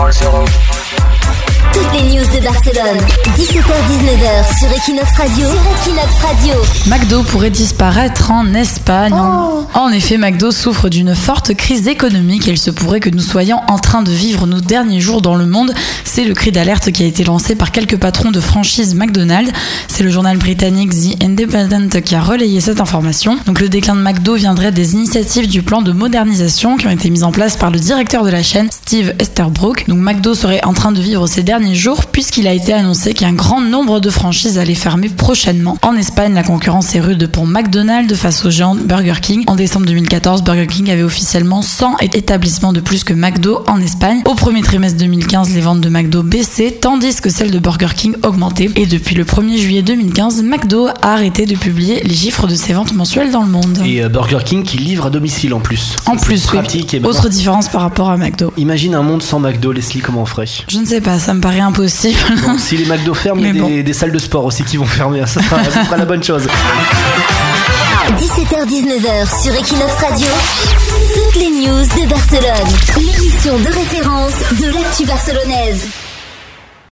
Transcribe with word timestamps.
Toutes 0.00 0.20
les 0.22 0.28
news 0.28 0.79
de 2.40 2.44
Barcelone. 2.44 2.98
17h-19h 3.36 4.58
sur 4.58 4.68
Equinox 4.70 5.10
Radio. 5.16 5.46
Sur 5.48 5.92
Equinox 5.92 6.12
Radio. 6.22 6.54
McDo 6.86 7.22
pourrait 7.22 7.50
disparaître 7.50 8.30
en 8.30 8.54
Espagne. 8.54 9.12
En- 9.14 9.66
En 9.74 9.90
effet, 9.92 10.16
McDo 10.18 10.50
souffre 10.50 10.88
d'une 10.88 11.14
forte 11.14 11.54
crise 11.54 11.86
économique 11.88 12.48
et 12.48 12.52
il 12.52 12.58
se 12.58 12.70
pourrait 12.70 13.00
que 13.00 13.10
nous 13.10 13.20
soyons 13.20 13.60
en 13.68 13.78
train 13.78 14.02
de 14.02 14.10
vivre 14.10 14.46
nos 14.46 14.60
derniers 14.60 15.00
jours 15.00 15.22
dans 15.22 15.36
le 15.36 15.46
monde. 15.46 15.72
C'est 16.04 16.24
le 16.24 16.34
cri 16.34 16.50
d'alerte 16.52 16.90
qui 16.92 17.02
a 17.02 17.06
été 17.06 17.24
lancé 17.24 17.54
par 17.54 17.70
quelques 17.72 17.96
patrons 17.96 18.30
de 18.30 18.40
franchise 18.40 18.94
McDonald's. 18.94 19.52
C'est 19.88 20.02
le 20.02 20.10
journal 20.10 20.36
britannique 20.38 20.90
The 20.90 21.22
Independent 21.22 22.00
qui 22.02 22.14
a 22.14 22.20
relayé 22.20 22.60
cette 22.60 22.80
information. 22.80 23.38
Donc 23.46 23.60
le 23.60 23.68
déclin 23.68 23.94
de 23.94 24.00
McDo 24.02 24.34
viendrait 24.34 24.72
des 24.72 24.94
initiatives 24.94 25.46
du 25.48 25.62
plan 25.62 25.82
de 25.82 25.92
modernisation 25.92 26.76
qui 26.76 26.86
ont 26.86 26.90
été 26.90 27.10
mises 27.10 27.24
en 27.24 27.32
place 27.32 27.56
par 27.56 27.70
le 27.70 27.78
directeur 27.78 28.24
de 28.24 28.30
la 28.30 28.42
chaîne, 28.42 28.68
Steve 28.70 29.14
Esterbrook. 29.18 29.84
Donc 29.88 29.98
McDo 29.98 30.34
serait 30.34 30.64
en 30.64 30.72
train 30.72 30.92
de 30.92 31.00
vivre 31.00 31.26
ces 31.26 31.42
derniers 31.42 31.74
jours 31.74 32.06
puisqu'il 32.30 32.46
a 32.46 32.52
été 32.54 32.72
annoncé 32.72 33.12
qu'un 33.12 33.32
grand 33.32 33.60
nombre 33.60 33.98
de 33.98 34.08
franchises 34.08 34.56
allaient 34.56 34.76
fermer 34.76 35.08
prochainement. 35.08 35.76
En 35.82 35.96
Espagne, 35.96 36.32
la 36.32 36.44
concurrence 36.44 36.94
est 36.94 37.00
rude 37.00 37.26
pour 37.26 37.44
McDonald's 37.44 38.14
face 38.14 38.44
au 38.44 38.50
géant 38.50 38.76
Burger 38.76 39.14
King. 39.20 39.42
En 39.48 39.56
décembre 39.56 39.86
2014, 39.86 40.44
Burger 40.44 40.68
King 40.68 40.90
avait 40.92 41.02
officiellement 41.02 41.60
100 41.60 41.96
établissements 42.12 42.72
de 42.72 42.78
plus 42.78 43.02
que 43.02 43.14
McDo 43.14 43.64
en 43.66 43.80
Espagne. 43.80 44.22
Au 44.26 44.36
premier 44.36 44.62
trimestre 44.62 44.96
2015, 44.98 45.52
les 45.52 45.60
ventes 45.60 45.80
de 45.80 45.88
McDo 45.88 46.22
baissaient 46.22 46.70
tandis 46.70 47.20
que 47.20 47.30
celles 47.30 47.50
de 47.50 47.58
Burger 47.58 47.88
King 47.96 48.14
augmentaient. 48.22 48.70
Et 48.76 48.86
depuis 48.86 49.16
le 49.16 49.24
1er 49.24 49.58
juillet 49.58 49.82
2015, 49.82 50.44
McDo 50.44 50.86
a 50.86 51.14
arrêté 51.14 51.46
de 51.46 51.56
publier 51.56 52.00
les 52.04 52.14
chiffres 52.14 52.46
de 52.46 52.54
ses 52.54 52.74
ventes 52.74 52.92
mensuelles 52.92 53.32
dans 53.32 53.42
le 53.42 53.50
monde. 53.50 53.82
Et 53.84 54.04
euh, 54.04 54.08
Burger 54.08 54.38
King 54.44 54.62
qui 54.62 54.78
livre 54.78 55.06
à 55.06 55.10
domicile 55.10 55.52
en 55.52 55.58
plus. 55.60 55.96
en 56.06 56.16
plus, 56.16 56.48
oui. 56.52 56.58
Et 56.92 57.00
maintenant- 57.00 57.08
autre 57.10 57.28
différence 57.28 57.68
par 57.68 57.80
rapport 57.80 58.08
à 58.08 58.16
McDo. 58.16 58.52
Imagine 58.56 58.94
un 58.94 59.02
monde 59.02 59.20
sans 59.24 59.40
McDo, 59.40 59.72
Leslie, 59.72 59.98
comment 60.00 60.22
on 60.22 60.26
ferait? 60.26 60.46
Je 60.68 60.78
ne 60.78 60.86
sais 60.86 61.00
pas, 61.00 61.18
ça 61.18 61.34
me 61.34 61.40
paraît 61.40 61.58
impossible. 61.58 62.09
Bon, 62.46 62.58
Si 62.58 62.76
les 62.76 62.84
McDo 62.86 63.14
ferment, 63.14 63.40
il 63.40 63.46
y 63.56 63.60
a 63.60 63.64
des, 63.64 63.82
des 63.82 63.92
salles 63.92 64.12
de 64.12 64.18
sport 64.18 64.44
aussi 64.44 64.62
qui 64.64 64.76
vont 64.76 64.84
fermer. 64.86 65.26
Ça 65.26 65.42
sera, 65.42 65.62
ça 65.64 65.84
sera 65.84 65.96
la 65.96 66.04
bonne 66.04 66.22
chose. 66.22 66.46
17h-19h 68.18 69.42
sur 69.42 69.54
Equinox 69.54 69.92
Radio. 69.94 70.26
Toutes 71.14 71.36
les 71.42 71.50
news 71.50 71.82
de 71.82 72.08
Barcelone. 72.08 72.68
L'émission 72.96 73.58
de 73.58 73.66
référence 73.72 74.32
de 74.60 74.66
l'actu 74.72 75.04
barcelonaise. 75.06 75.86